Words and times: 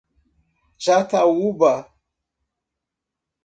Jataúba 0.79 1.73